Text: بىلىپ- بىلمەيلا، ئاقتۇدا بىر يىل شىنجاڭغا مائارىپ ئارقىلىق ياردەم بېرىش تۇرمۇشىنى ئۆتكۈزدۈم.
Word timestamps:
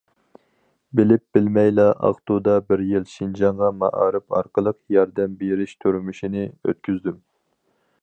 بىلىپ- 0.99 1.37
بىلمەيلا، 1.37 1.85
ئاقتۇدا 2.07 2.55
بىر 2.71 2.83
يىل 2.93 3.07
شىنجاڭغا 3.13 3.71
مائارىپ 3.83 4.39
ئارقىلىق 4.39 4.81
ياردەم 4.99 5.39
بېرىش 5.45 5.79
تۇرمۇشىنى 5.85 6.49
ئۆتكۈزدۈم. 6.53 7.25